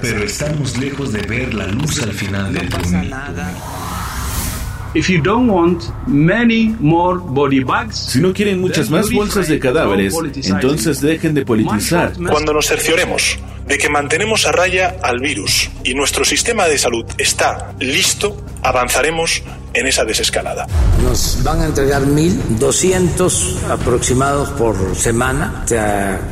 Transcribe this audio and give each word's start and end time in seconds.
Pero 0.00 0.24
estamos 0.24 0.76
lejos 0.78 1.12
de 1.12 1.22
ver 1.22 1.54
la 1.54 1.66
luz 1.66 2.02
al 2.02 2.12
final 2.12 2.52
del 2.52 2.68
túnel. 2.68 3.14
Si 8.10 8.20
no 8.20 8.32
quieren 8.32 8.60
muchas 8.60 8.88
más 8.90 9.10
bolsas 9.10 9.48
de 9.48 9.58
cadáveres, 9.58 10.14
entonces 10.44 11.00
dejen 11.00 11.34
de 11.34 11.44
politizar. 11.44 12.12
Cuando 12.28 12.52
nos 12.52 12.66
cercioremos 12.66 13.38
de 13.66 13.76
que 13.76 13.88
mantenemos 13.90 14.46
a 14.46 14.52
raya 14.52 14.96
al 15.02 15.20
virus 15.20 15.70
y 15.84 15.94
nuestro 15.94 16.24
sistema 16.24 16.66
de 16.66 16.78
salud 16.78 17.04
está 17.18 17.74
listo, 17.78 18.42
avanzaremos 18.62 19.42
en 19.78 19.86
esa 19.86 20.04
desescalada. 20.04 20.66
Nos 21.02 21.42
van 21.42 21.60
a 21.60 21.66
entregar 21.66 22.02
1.200 22.02 23.62
aproximados 23.70 24.48
por 24.50 24.96
semana 24.96 25.64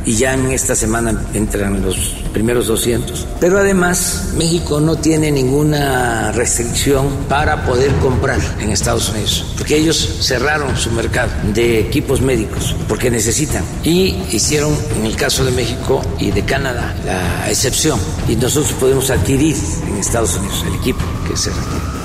y 0.05 0.15
ya 0.15 0.33
en 0.33 0.51
esta 0.51 0.75
semana 0.75 1.25
entran 1.33 1.81
los 1.81 1.97
primeros 2.33 2.67
200. 2.67 3.25
Pero 3.39 3.59
además 3.59 4.33
México 4.37 4.79
no 4.79 4.97
tiene 4.97 5.31
ninguna 5.31 6.31
restricción 6.33 7.07
para 7.29 7.65
poder 7.65 7.91
comprar 7.95 8.39
en 8.59 8.69
Estados 8.69 9.09
Unidos, 9.09 9.45
porque 9.57 9.77
ellos 9.77 10.19
cerraron 10.21 10.75
su 10.77 10.91
mercado 10.91 11.31
de 11.53 11.79
equipos 11.79 12.21
médicos, 12.21 12.75
porque 12.87 13.09
necesitan. 13.09 13.63
Y 13.83 14.15
hicieron, 14.31 14.75
en 14.97 15.05
el 15.05 15.15
caso 15.15 15.45
de 15.45 15.51
México 15.51 16.01
y 16.19 16.31
de 16.31 16.43
Canadá, 16.43 16.95
la 17.05 17.49
excepción. 17.49 17.99
Y 18.27 18.35
nosotros 18.35 18.73
podemos 18.73 19.09
adquirir 19.09 19.55
en 19.87 19.97
Estados 19.97 20.35
Unidos 20.35 20.63
el 20.67 20.75
equipo 20.75 21.03
que 21.27 21.37
se 21.37 21.49
requiere. 21.49 21.96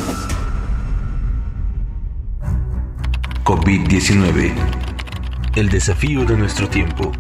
COVID-19. 3.53 4.51
El 5.57 5.69
desafío 5.69 6.25
de 6.25 6.39
nuestro 6.39 6.71
tiempo. 6.71 7.13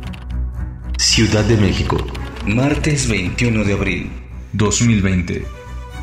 Ciudad 0.96 1.44
de 1.44 1.58
México. 1.58 1.98
Martes 2.46 3.06
21 3.06 3.62
de 3.64 3.72
abril 3.74 4.10
2020. 4.54 5.44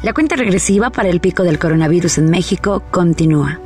La 0.04 0.14
cuenta 0.14 0.36
regresiva 0.36 0.92
para 0.92 1.10
el 1.10 1.20
pico 1.20 1.42
del 1.42 1.58
coronavirus 1.58 2.20
en 2.20 2.30
México 2.30 2.84
continúa. 2.92 3.60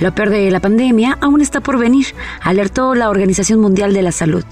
Lo 0.00 0.14
peor 0.14 0.30
de 0.30 0.50
la 0.50 0.60
pandemia 0.60 1.18
aún 1.20 1.42
está 1.42 1.60
por 1.60 1.78
venir, 1.78 2.06
alertó 2.40 2.94
la 2.94 3.10
Organización 3.10 3.60
Mundial 3.60 3.92
de 3.92 4.00
la 4.00 4.10
Salud. 4.10 4.44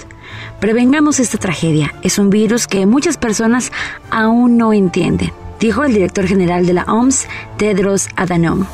Prevengamos 0.61 1.21
esta 1.21 1.39
tragedia. 1.39 1.95
Es 2.03 2.19
un 2.19 2.29
virus 2.29 2.67
que 2.67 2.84
muchas 2.84 3.17
personas 3.17 3.73
aún 4.11 4.59
no 4.59 4.75
entienden, 4.75 5.33
dijo 5.59 5.84
el 5.84 5.95
director 5.95 6.27
general 6.27 6.67
de 6.67 6.75
la 6.75 6.84
OMS, 6.84 7.27
Tedros 7.57 8.09
Adhanom. 8.15 8.67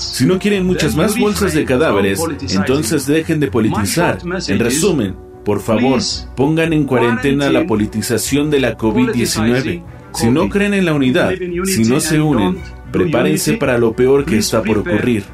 Si 0.00 0.24
no 0.24 0.38
quieren 0.38 0.66
muchas 0.66 0.96
más 0.96 1.18
bolsas 1.18 1.52
de 1.52 1.64
cadáveres, 1.64 2.18
entonces 2.48 3.06
dejen 3.06 3.38
de 3.38 3.48
politizar. 3.48 4.18
En 4.48 4.58
resumen, 4.58 5.14
por 5.44 5.60
favor, 5.60 6.00
pongan 6.34 6.72
en 6.72 6.84
cuarentena 6.84 7.50
la 7.50 7.66
politización 7.66 8.50
de 8.50 8.60
la 8.60 8.78
COVID-19. 8.78 9.82
Si 10.14 10.30
no 10.30 10.48
creen 10.48 10.72
en 10.72 10.86
la 10.86 10.94
unidad, 10.94 11.34
si 11.64 11.84
no 11.84 12.00
se 12.00 12.20
unen, 12.20 12.58
prepárense 12.90 13.54
para 13.54 13.76
lo 13.76 13.92
peor 13.94 14.24
que 14.24 14.38
está 14.38 14.62
por 14.62 14.78
ocurrir. 14.78 15.24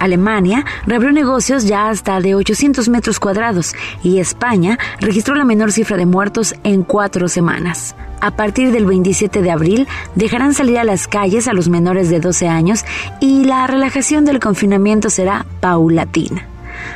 Alemania 0.00 0.64
reabrió 0.84 1.12
negocios 1.12 1.64
ya 1.64 1.88
hasta 1.88 2.20
de 2.20 2.34
800 2.34 2.88
metros 2.88 3.20
cuadrados 3.20 3.72
y 4.02 4.18
España 4.18 4.76
registró 5.00 5.36
la 5.36 5.44
menor 5.44 5.70
cifra 5.70 5.96
de 5.96 6.06
muertos 6.06 6.56
en 6.64 6.82
cuatro 6.82 7.28
semanas. 7.28 7.94
A 8.22 8.30
partir 8.30 8.70
del 8.70 8.86
27 8.86 9.42
de 9.42 9.50
abril 9.50 9.88
dejarán 10.14 10.54
salir 10.54 10.78
a 10.78 10.84
las 10.84 11.08
calles 11.08 11.48
a 11.48 11.52
los 11.52 11.68
menores 11.68 12.08
de 12.08 12.20
12 12.20 12.46
años 12.46 12.84
y 13.18 13.42
la 13.42 13.66
relajación 13.66 14.24
del 14.24 14.38
confinamiento 14.38 15.10
será 15.10 15.44
paulatina. 15.58 16.46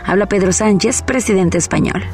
Habla 0.05 0.27
Pedro 0.27 0.53
Sánchez, 0.53 1.03
presidente 1.03 1.59
español. 1.59 2.05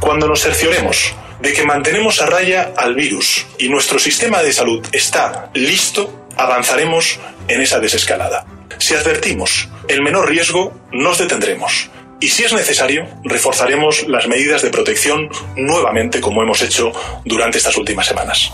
Cuando 0.00 0.26
nos 0.26 0.40
cercioremos 0.40 1.14
de 1.42 1.52
que 1.52 1.66
mantenemos 1.66 2.22
a 2.22 2.26
raya 2.26 2.72
al 2.74 2.94
virus 2.94 3.46
y 3.58 3.68
nuestro 3.68 3.98
sistema 3.98 4.42
de 4.42 4.54
salud 4.54 4.82
está 4.90 5.50
listo, 5.52 6.26
avanzaremos 6.38 7.20
en 7.48 7.60
esa 7.60 7.80
desescalada. 7.80 8.46
Si 8.78 8.94
advertimos 8.94 9.68
el 9.88 10.00
menor 10.00 10.30
riesgo, 10.30 10.72
nos 10.90 11.18
detendremos. 11.18 11.90
Y 12.20 12.28
si 12.28 12.44
es 12.44 12.52
necesario, 12.52 13.06
reforzaremos 13.22 14.08
las 14.08 14.26
medidas 14.26 14.62
de 14.62 14.70
protección 14.70 15.28
nuevamente 15.56 16.20
como 16.20 16.42
hemos 16.42 16.62
hecho 16.62 16.92
durante 17.24 17.58
estas 17.58 17.76
últimas 17.76 18.06
semanas. 18.06 18.52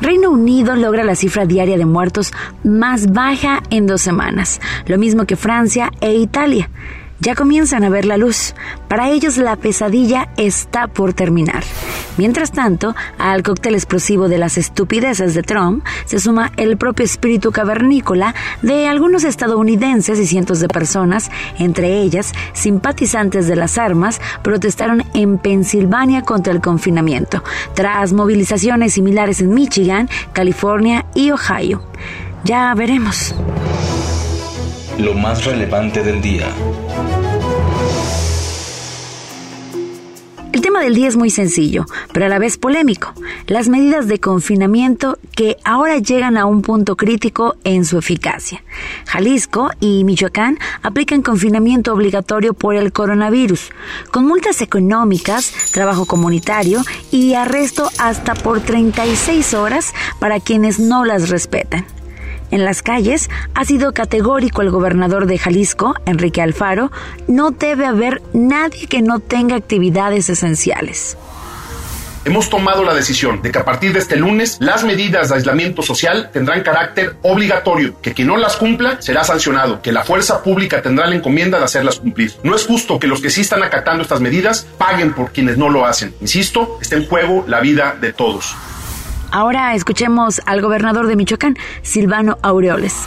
Reino 0.00 0.30
Unido 0.30 0.76
logra 0.76 1.02
la 1.02 1.16
cifra 1.16 1.44
diaria 1.44 1.76
de 1.76 1.84
muertos 1.84 2.32
más 2.62 3.12
baja 3.12 3.62
en 3.70 3.88
dos 3.88 4.00
semanas, 4.00 4.60
lo 4.86 4.96
mismo 4.96 5.26
que 5.26 5.34
Francia 5.34 5.90
e 6.00 6.14
Italia 6.14 6.70
ya 7.20 7.34
comienzan 7.34 7.84
a 7.84 7.88
ver 7.88 8.04
la 8.04 8.16
luz. 8.16 8.54
Para 8.88 9.10
ellos 9.10 9.36
la 9.38 9.56
pesadilla 9.56 10.28
está 10.36 10.86
por 10.86 11.14
terminar. 11.14 11.64
Mientras 12.18 12.50
tanto, 12.50 12.96
al 13.16 13.44
cóctel 13.44 13.74
explosivo 13.74 14.28
de 14.28 14.38
las 14.38 14.58
estupideces 14.58 15.34
de 15.34 15.42
Trump 15.44 15.84
se 16.04 16.18
suma 16.18 16.50
el 16.56 16.76
propio 16.76 17.04
espíritu 17.04 17.52
cavernícola 17.52 18.34
de 18.60 18.88
algunos 18.88 19.22
estadounidenses 19.22 20.18
y 20.18 20.26
cientos 20.26 20.58
de 20.58 20.66
personas, 20.66 21.30
entre 21.60 22.00
ellas 22.00 22.32
simpatizantes 22.52 23.46
de 23.46 23.54
las 23.54 23.78
armas, 23.78 24.20
protestaron 24.42 25.04
en 25.14 25.38
Pensilvania 25.38 26.22
contra 26.22 26.52
el 26.52 26.60
confinamiento, 26.60 27.44
tras 27.74 28.12
movilizaciones 28.12 28.94
similares 28.94 29.40
en 29.40 29.54
Michigan, 29.54 30.10
California 30.32 31.06
y 31.14 31.30
Ohio. 31.30 31.82
Ya 32.42 32.74
veremos 32.74 33.34
lo 34.98 35.14
más 35.14 35.44
relevante 35.44 36.02
del 36.02 36.20
día. 36.20 36.48
El 40.50 40.62
tema 40.62 40.80
del 40.80 40.94
día 40.94 41.08
es 41.08 41.16
muy 41.16 41.28
sencillo, 41.28 41.84
pero 42.12 42.24
a 42.24 42.28
la 42.30 42.38
vez 42.38 42.56
polémico. 42.56 43.12
Las 43.46 43.68
medidas 43.68 44.08
de 44.08 44.18
confinamiento 44.18 45.18
que 45.36 45.58
ahora 45.62 45.98
llegan 45.98 46.38
a 46.38 46.46
un 46.46 46.62
punto 46.62 46.96
crítico 46.96 47.56
en 47.64 47.84
su 47.84 47.98
eficacia. 47.98 48.64
Jalisco 49.06 49.70
y 49.78 50.04
Michoacán 50.04 50.58
aplican 50.82 51.20
confinamiento 51.20 51.92
obligatorio 51.92 52.54
por 52.54 52.76
el 52.76 52.92
coronavirus, 52.92 53.70
con 54.10 54.26
multas 54.26 54.62
económicas, 54.62 55.52
trabajo 55.72 56.06
comunitario 56.06 56.80
y 57.10 57.34
arresto 57.34 57.90
hasta 57.98 58.34
por 58.34 58.60
36 58.60 59.52
horas 59.52 59.92
para 60.18 60.40
quienes 60.40 60.80
no 60.80 61.04
las 61.04 61.28
respetan. 61.28 61.97
En 62.50 62.64
las 62.64 62.82
calles 62.82 63.28
ha 63.54 63.64
sido 63.64 63.92
categórico 63.92 64.62
el 64.62 64.70
gobernador 64.70 65.26
de 65.26 65.38
Jalisco, 65.38 65.94
Enrique 66.06 66.40
Alfaro, 66.40 66.90
no 67.26 67.50
debe 67.50 67.86
haber 67.86 68.22
nadie 68.32 68.86
que 68.86 69.02
no 69.02 69.20
tenga 69.20 69.56
actividades 69.56 70.30
esenciales. 70.30 71.16
Hemos 72.24 72.50
tomado 72.50 72.84
la 72.84 72.92
decisión 72.92 73.40
de 73.40 73.50
que 73.50 73.58
a 73.58 73.64
partir 73.64 73.92
de 73.92 74.00
este 74.00 74.16
lunes 74.16 74.58
las 74.60 74.84
medidas 74.84 75.28
de 75.28 75.36
aislamiento 75.36 75.82
social 75.82 76.30
tendrán 76.32 76.62
carácter 76.62 77.16
obligatorio, 77.22 77.98
que 78.02 78.12
quien 78.12 78.28
no 78.28 78.36
las 78.36 78.56
cumpla 78.56 79.00
será 79.00 79.24
sancionado, 79.24 79.80
que 79.80 79.92
la 79.92 80.04
fuerza 80.04 80.42
pública 80.42 80.82
tendrá 80.82 81.06
la 81.06 81.14
encomienda 81.14 81.58
de 81.58 81.64
hacerlas 81.64 82.00
cumplir. 82.00 82.34
No 82.42 82.54
es 82.54 82.66
justo 82.66 82.98
que 82.98 83.06
los 83.06 83.22
que 83.22 83.30
sí 83.30 83.42
están 83.42 83.62
acatando 83.62 84.02
estas 84.02 84.20
medidas 84.20 84.66
paguen 84.76 85.14
por 85.14 85.32
quienes 85.32 85.56
no 85.56 85.70
lo 85.70 85.86
hacen. 85.86 86.14
Insisto, 86.20 86.78
está 86.82 86.96
en 86.96 87.06
juego 87.06 87.44
la 87.46 87.60
vida 87.60 87.96
de 87.98 88.12
todos. 88.12 88.54
Ahora 89.30 89.74
escuchemos 89.74 90.40
al 90.46 90.62
gobernador 90.62 91.06
de 91.06 91.16
Michoacán, 91.16 91.56
Silvano 91.82 92.38
Aureoles. 92.42 93.06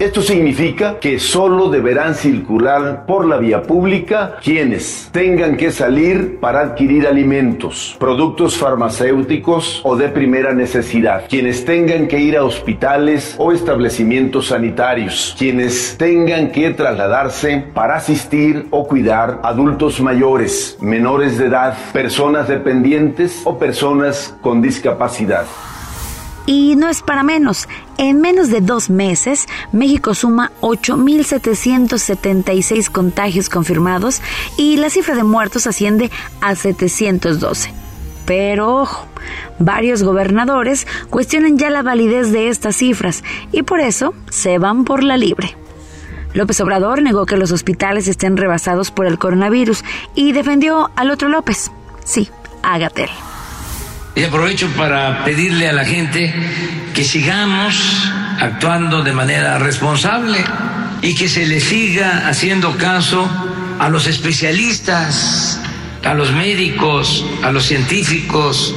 Esto 0.00 0.22
significa 0.22 0.98
que 0.98 1.20
solo 1.20 1.68
deberán 1.68 2.16
circular 2.16 3.06
por 3.06 3.28
la 3.28 3.36
vía 3.36 3.62
pública 3.62 4.38
quienes 4.42 5.08
tengan 5.12 5.56
que 5.56 5.70
salir 5.70 6.40
para 6.40 6.62
adquirir 6.62 7.06
alimentos, 7.06 7.96
productos 8.00 8.56
farmacéuticos 8.56 9.80
o 9.84 9.94
de 9.94 10.08
primera 10.08 10.52
necesidad, 10.52 11.26
quienes 11.28 11.64
tengan 11.64 12.08
que 12.08 12.18
ir 12.18 12.36
a 12.36 12.42
hospitales 12.42 13.36
o 13.38 13.52
establecimientos 13.52 14.48
sanitarios, 14.48 15.36
quienes 15.38 15.96
tengan 15.96 16.50
que 16.50 16.70
trasladarse 16.70 17.64
para 17.72 17.94
asistir 17.94 18.66
o 18.70 18.88
cuidar 18.88 19.38
adultos 19.44 20.00
mayores, 20.00 20.76
menores 20.80 21.38
de 21.38 21.46
edad, 21.46 21.78
personas 21.92 22.48
dependientes 22.48 23.42
o 23.44 23.58
personas 23.58 24.34
con 24.42 24.60
discapacidad. 24.60 25.46
Y 26.46 26.76
no 26.76 26.88
es 26.88 27.02
para 27.02 27.22
menos. 27.22 27.68
En 27.96 28.20
menos 28.20 28.50
de 28.50 28.60
dos 28.60 28.90
meses, 28.90 29.46
México 29.72 30.12
suma 30.14 30.52
8.776 30.60 32.90
contagios 32.90 33.48
confirmados 33.48 34.20
y 34.58 34.76
la 34.76 34.90
cifra 34.90 35.14
de 35.14 35.24
muertos 35.24 35.66
asciende 35.66 36.10
a 36.40 36.54
712. 36.54 37.72
Pero 38.26 38.76
ojo, 38.76 39.06
varios 39.58 40.02
gobernadores 40.02 40.86
cuestionan 41.10 41.58
ya 41.58 41.70
la 41.70 41.82
validez 41.82 42.32
de 42.32 42.48
estas 42.48 42.76
cifras 42.76 43.24
y 43.52 43.62
por 43.62 43.80
eso 43.80 44.14
se 44.30 44.58
van 44.58 44.84
por 44.84 45.02
la 45.02 45.16
libre. 45.16 45.56
López 46.34 46.60
Obrador 46.60 47.00
negó 47.00 47.26
que 47.26 47.36
los 47.36 47.52
hospitales 47.52 48.08
estén 48.08 48.36
rebasados 48.36 48.90
por 48.90 49.06
el 49.06 49.18
coronavirus 49.18 49.84
y 50.14 50.32
defendió 50.32 50.90
al 50.96 51.10
otro 51.10 51.28
López, 51.28 51.70
sí, 52.04 52.28
a. 52.62 53.33
Y 54.16 54.22
aprovecho 54.22 54.68
para 54.76 55.24
pedirle 55.24 55.68
a 55.68 55.72
la 55.72 55.84
gente 55.84 56.32
que 56.94 57.02
sigamos 57.02 58.12
actuando 58.40 59.02
de 59.02 59.12
manera 59.12 59.58
responsable 59.58 60.38
y 61.02 61.14
que 61.14 61.28
se 61.28 61.46
le 61.46 61.60
siga 61.60 62.28
haciendo 62.28 62.76
caso 62.76 63.28
a 63.80 63.88
los 63.88 64.06
especialistas, 64.06 65.60
a 66.04 66.14
los 66.14 66.32
médicos, 66.32 67.26
a 67.42 67.50
los 67.50 67.64
científicos. 67.64 68.74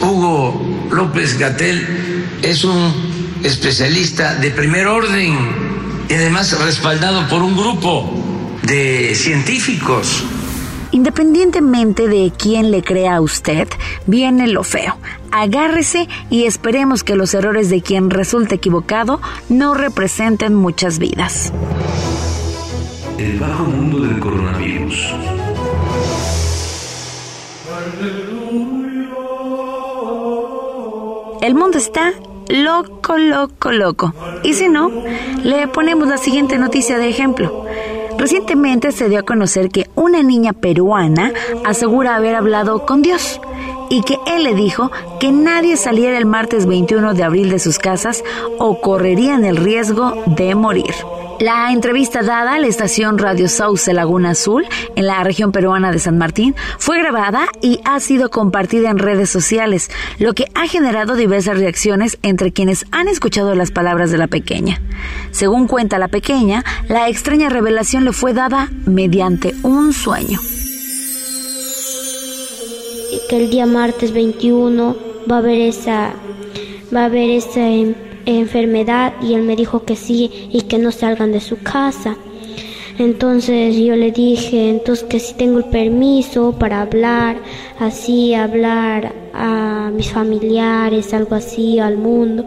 Hugo 0.00 0.88
López 0.92 1.38
Gatel 1.38 2.26
es 2.42 2.64
un 2.64 3.40
especialista 3.42 4.34
de 4.34 4.50
primer 4.50 4.86
orden 4.86 5.34
y 6.08 6.14
además 6.14 6.58
respaldado 6.60 7.26
por 7.28 7.42
un 7.42 7.56
grupo 7.56 8.58
de 8.62 9.14
científicos. 9.14 10.24
Independientemente 10.94 12.06
de 12.06 12.32
quién 12.38 12.70
le 12.70 12.80
crea 12.80 13.16
a 13.16 13.20
usted, 13.20 13.66
viene 14.06 14.46
lo 14.46 14.62
feo. 14.62 14.96
Agárrese 15.32 16.08
y 16.30 16.44
esperemos 16.44 17.02
que 17.02 17.16
los 17.16 17.34
errores 17.34 17.68
de 17.68 17.82
quien 17.82 18.10
resulte 18.10 18.54
equivocado 18.54 19.20
no 19.48 19.74
representen 19.74 20.54
muchas 20.54 21.00
vidas. 21.00 21.52
El 23.18 23.40
bajo 23.40 23.64
mundo 23.64 24.06
del 24.06 24.20
coronavirus. 24.20 25.14
El 31.42 31.54
mundo 31.56 31.78
está 31.78 32.12
loco, 32.48 33.18
loco, 33.18 33.72
loco. 33.72 34.14
Y 34.44 34.54
si 34.54 34.68
no, 34.68 34.92
le 35.42 35.66
ponemos 35.66 36.06
la 36.06 36.18
siguiente 36.18 36.56
noticia 36.56 36.98
de 36.98 37.08
ejemplo. 37.08 37.63
Recientemente 38.18 38.92
se 38.92 39.08
dio 39.08 39.20
a 39.20 39.24
conocer 39.24 39.70
que 39.70 39.88
una 39.94 40.22
niña 40.22 40.52
peruana 40.52 41.32
asegura 41.64 42.16
haber 42.16 42.34
hablado 42.34 42.86
con 42.86 43.02
Dios 43.02 43.40
y 43.90 44.02
que 44.02 44.18
él 44.26 44.44
le 44.44 44.54
dijo 44.54 44.90
que 45.20 45.32
nadie 45.32 45.76
saliera 45.76 46.16
el 46.16 46.26
martes 46.26 46.66
21 46.66 47.14
de 47.14 47.22
abril 47.22 47.50
de 47.50 47.58
sus 47.58 47.78
casas 47.78 48.24
o 48.58 48.80
correrían 48.80 49.44
el 49.44 49.56
riesgo 49.56 50.14
de 50.26 50.54
morir. 50.54 50.94
La 51.40 51.72
entrevista 51.72 52.22
dada 52.22 52.54
a 52.54 52.58
la 52.58 52.68
estación 52.68 53.18
Radio 53.18 53.48
Sauce 53.48 53.92
Laguna 53.92 54.30
Azul 54.30 54.64
en 54.94 55.06
la 55.06 55.24
región 55.24 55.50
peruana 55.50 55.90
de 55.90 55.98
San 55.98 56.16
Martín 56.16 56.54
fue 56.78 56.98
grabada 56.98 57.46
y 57.60 57.80
ha 57.84 57.98
sido 58.00 58.30
compartida 58.30 58.88
en 58.90 58.98
redes 58.98 59.30
sociales, 59.30 59.90
lo 60.18 60.34
que 60.34 60.46
ha 60.54 60.68
generado 60.68 61.16
diversas 61.16 61.58
reacciones 61.58 62.18
entre 62.22 62.52
quienes 62.52 62.86
han 62.92 63.08
escuchado 63.08 63.54
las 63.54 63.72
palabras 63.72 64.10
de 64.10 64.18
la 64.18 64.28
pequeña. 64.28 64.80
Según 65.32 65.66
cuenta 65.66 65.98
la 65.98 66.08
pequeña, 66.08 66.64
la 66.88 67.08
extraña 67.08 67.48
revelación 67.48 68.04
le 68.04 68.12
fue 68.12 68.32
dada 68.32 68.70
mediante 68.86 69.54
un 69.62 69.92
sueño. 69.92 70.38
Que 73.28 73.36
el 73.36 73.50
día 73.50 73.66
martes 73.66 74.12
21 74.12 74.96
va 75.30 75.36
a 75.36 75.38
haber 75.38 75.60
esa 75.60 76.12
va 76.94 77.02
a 77.02 77.04
haber 77.06 77.30
esa 77.30 77.68
enfermedad 78.26 79.14
y 79.22 79.34
él 79.34 79.42
me 79.42 79.56
dijo 79.56 79.84
que 79.84 79.96
sí 79.96 80.48
y 80.52 80.62
que 80.62 80.78
no 80.78 80.92
salgan 80.92 81.32
de 81.32 81.40
su 81.40 81.62
casa. 81.62 82.16
Entonces 82.98 83.76
yo 83.76 83.96
le 83.96 84.12
dije, 84.12 84.70
entonces 84.70 85.04
que 85.04 85.18
si 85.18 85.34
tengo 85.34 85.58
el 85.58 85.64
permiso 85.64 86.52
para 86.56 86.80
hablar, 86.80 87.38
así, 87.80 88.34
hablar 88.34 89.12
a 89.34 89.90
mis 89.92 90.12
familiares, 90.12 91.12
algo 91.12 91.34
así, 91.34 91.80
al 91.80 91.96
mundo. 91.96 92.46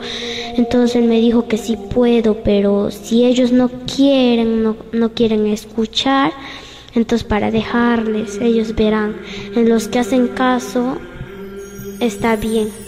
Entonces 0.55 0.95
él 0.95 1.09
me 1.09 1.19
dijo 1.19 1.47
que 1.49 1.57
sí 1.57 1.77
puedo, 1.93 2.43
pero 2.43 2.91
si 2.91 3.25
ellos 3.25 3.51
no 3.51 3.69
quieren, 3.93 4.63
no, 4.63 4.77
no 4.93 5.09
quieren 5.09 5.47
escuchar, 5.47 6.31
entonces 6.95 7.27
para 7.27 7.51
dejarles, 7.51 8.39
ellos 8.41 8.73
verán. 8.73 9.17
En 9.53 9.67
los 9.67 9.89
que 9.89 9.99
hacen 9.99 10.29
caso, 10.29 10.97
está 11.99 12.37
bien. 12.37 12.86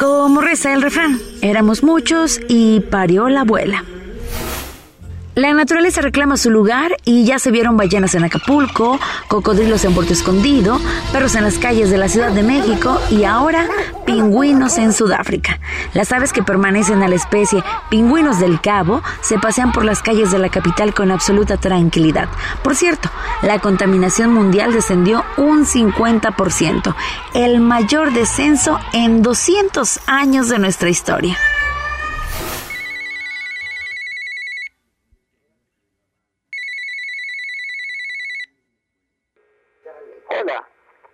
Como 0.00 0.40
reza 0.40 0.72
el 0.72 0.80
refrán, 0.80 1.20
éramos 1.42 1.82
muchos 1.82 2.40
y 2.48 2.80
parió 2.80 3.28
la 3.28 3.42
abuela. 3.42 3.84
La 5.36 5.54
naturaleza 5.54 6.00
reclama 6.00 6.36
su 6.36 6.50
lugar 6.50 6.96
y 7.04 7.24
ya 7.24 7.38
se 7.38 7.52
vieron 7.52 7.76
ballenas 7.76 8.16
en 8.16 8.24
Acapulco, 8.24 8.98
cocodrilos 9.28 9.84
en 9.84 9.94
Puerto 9.94 10.12
Escondido, 10.12 10.80
perros 11.12 11.36
en 11.36 11.44
las 11.44 11.56
calles 11.56 11.88
de 11.88 11.98
la 11.98 12.08
Ciudad 12.08 12.32
de 12.32 12.42
México 12.42 13.00
y 13.10 13.22
ahora 13.22 13.68
pingüinos 14.06 14.76
en 14.78 14.92
Sudáfrica. 14.92 15.60
Las 15.94 16.10
aves 16.10 16.32
que 16.32 16.42
permanecen 16.42 17.04
a 17.04 17.08
la 17.08 17.14
especie 17.14 17.62
pingüinos 17.90 18.40
del 18.40 18.60
Cabo 18.60 19.02
se 19.20 19.38
pasean 19.38 19.70
por 19.70 19.84
las 19.84 20.02
calles 20.02 20.32
de 20.32 20.40
la 20.40 20.48
capital 20.48 20.94
con 20.94 21.12
absoluta 21.12 21.56
tranquilidad. 21.56 22.28
Por 22.64 22.74
cierto, 22.74 23.08
la 23.42 23.60
contaminación 23.60 24.34
mundial 24.34 24.72
descendió 24.72 25.24
un 25.36 25.64
50%, 25.64 26.92
el 27.34 27.60
mayor 27.60 28.12
descenso 28.12 28.80
en 28.92 29.22
200 29.22 30.00
años 30.08 30.48
de 30.48 30.58
nuestra 30.58 30.88
historia. 30.88 31.38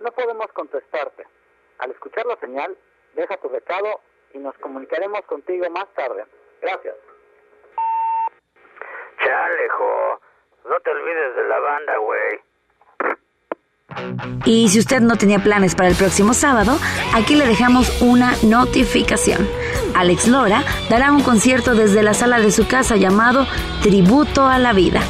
No 0.00 0.12
podemos 0.12 0.46
contestarte. 0.52 1.26
Al 1.78 1.90
escuchar 1.90 2.26
la 2.26 2.36
señal, 2.36 2.76
deja 3.14 3.36
tu 3.38 3.48
recado 3.48 4.00
y 4.32 4.38
nos 4.38 4.56
comunicaremos 4.58 5.22
contigo 5.22 5.68
más 5.70 5.86
tarde. 5.94 6.24
Gracias. 6.60 6.94
Chalejo, 9.18 10.20
no 10.64 10.80
te 10.80 10.90
olvides 10.90 11.36
de 11.36 11.44
la 11.48 11.58
banda, 11.58 11.96
güey. 11.98 12.40
Y 14.44 14.68
si 14.68 14.78
usted 14.78 15.00
no 15.00 15.16
tenía 15.16 15.38
planes 15.38 15.74
para 15.74 15.88
el 15.88 15.96
próximo 15.96 16.34
sábado, 16.34 16.78
aquí 17.14 17.34
le 17.34 17.46
dejamos 17.46 18.00
una 18.02 18.32
notificación. 18.42 19.48
Alex 19.96 20.28
Lora 20.28 20.62
dará 20.90 21.10
un 21.10 21.22
concierto 21.22 21.74
desde 21.74 22.02
la 22.02 22.14
sala 22.14 22.38
de 22.38 22.50
su 22.50 22.68
casa 22.68 22.96
llamado 22.96 23.46
Tributo 23.82 24.46
a 24.46 24.58
la 24.58 24.72
Vida 24.72 25.00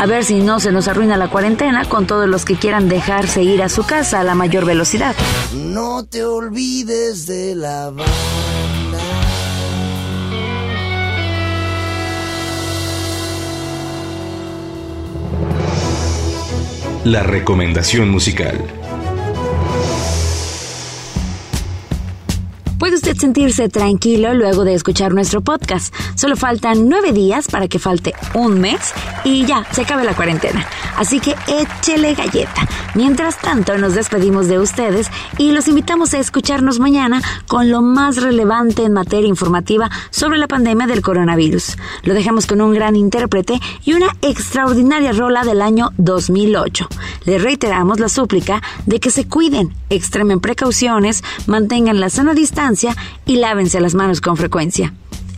a 0.00 0.06
ver 0.06 0.24
si 0.24 0.40
no 0.40 0.60
se 0.60 0.72
nos 0.72 0.88
arruina 0.88 1.18
la 1.18 1.28
cuarentena 1.28 1.84
con 1.84 2.06
todos 2.06 2.26
los 2.26 2.46
que 2.46 2.56
quieran 2.56 2.88
dejarse 2.88 3.42
ir 3.42 3.62
a 3.62 3.68
su 3.68 3.84
casa 3.84 4.20
a 4.20 4.24
la 4.24 4.34
mayor 4.34 4.64
velocidad. 4.64 5.14
No 5.54 6.06
te 6.06 6.24
olvides 6.24 7.26
de 7.26 7.54
la 7.54 7.90
banda. 7.90 8.06
La 17.04 17.22
recomendación 17.22 18.08
musical. 18.08 18.79
Sentirse 23.20 23.68
tranquilo 23.68 24.32
luego 24.32 24.64
de 24.64 24.72
escuchar 24.72 25.12
nuestro 25.12 25.42
podcast. 25.42 25.94
Solo 26.14 26.36
faltan 26.36 26.88
nueve 26.88 27.12
días 27.12 27.48
para 27.48 27.68
que 27.68 27.78
falte 27.78 28.14
un 28.32 28.58
mes 28.60 28.94
y 29.24 29.44
ya 29.44 29.66
se 29.72 29.82
acabe 29.82 30.04
la 30.04 30.14
cuarentena. 30.14 30.66
Así 30.96 31.20
que 31.20 31.34
échele 31.46 32.14
galleta. 32.14 32.66
Mientras 32.94 33.38
tanto, 33.38 33.76
nos 33.78 33.94
despedimos 33.94 34.48
de 34.48 34.58
ustedes 34.58 35.08
y 35.38 35.52
los 35.52 35.68
invitamos 35.68 36.14
a 36.14 36.18
escucharnos 36.18 36.80
mañana 36.80 37.20
con 37.46 37.70
lo 37.70 37.82
más 37.82 38.16
relevante 38.16 38.84
en 38.84 38.94
materia 38.94 39.28
informativa 39.28 39.90
sobre 40.10 40.38
la 40.38 40.48
pandemia 40.48 40.86
del 40.86 41.02
coronavirus. 41.02 41.76
Lo 42.02 42.14
dejamos 42.14 42.46
con 42.46 42.60
un 42.60 42.72
gran 42.72 42.96
intérprete 42.96 43.60
y 43.84 43.92
una 43.92 44.16
extraordinaria 44.22 45.12
rola 45.12 45.44
del 45.44 45.60
año 45.60 45.90
2008. 45.98 46.88
Le 47.26 47.38
reiteramos 47.38 48.00
la 48.00 48.08
súplica 48.08 48.62
de 48.86 48.98
que 48.98 49.10
se 49.10 49.28
cuiden, 49.28 49.74
extremen 49.90 50.40
precauciones, 50.40 51.22
mantengan 51.46 52.00
la 52.00 52.08
sana 52.08 52.34
distancia 52.34 52.96
y 53.26 53.36
lávense 53.36 53.80
las 53.80 53.94
manos 53.94 54.20
con 54.20 54.36
frecuencia. 54.36 54.92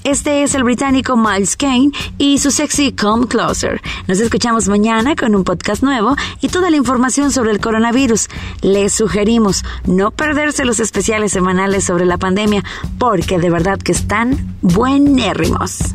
Este 0.05 0.43
es 0.43 0.57
el 0.57 0.65
británico 0.65 1.17
Miles 1.17 1.57
Kane 1.57 1.93
y 2.19 2.39
su 2.39 2.51
sexy 2.51 2.93
Come 2.93 3.29
Closer. 3.29 3.81
Nos 4.09 4.19
escuchamos 4.19 4.67
mañana 4.69 5.15
con 5.15 5.37
un 5.37 5.45
podcast 5.45 5.85
nuevo 5.85 6.17
y 6.41 6.49
toda 6.49 6.71
la 6.71 6.77
información 6.77 7.31
sobre 7.31 7.53
el 7.53 7.61
coronavirus. 7.61 8.29
Les 8.63 8.93
sugerimos 8.93 9.65
no 9.85 10.11
perderse 10.11 10.65
los 10.65 10.81
especiales 10.81 11.31
semanales 11.31 11.85
sobre 11.85 12.05
la 12.05 12.19
pandemia 12.19 12.65
porque 12.99 13.39
de 13.39 13.51
verdad 13.51 13.79
que 13.79 13.93
están 13.93 14.57
buenérrimos. 14.61 15.95